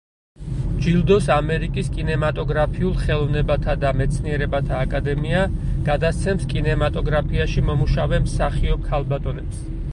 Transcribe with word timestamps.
ჯილდოს 0.85 1.27
ამერიკის 1.33 1.89
კინემატოგრაფიულ 1.97 2.95
ხელოვნებათა 3.03 3.75
და 3.83 3.93
მეცნიერებათა 3.99 4.81
აკადემია 4.87 5.43
გადასცემს 5.91 6.51
კინემატოგრაფიაში 6.57 7.67
მომუშავე 7.71 8.25
მსახიობ 8.29 8.93
ქალბატონებს. 8.95 9.67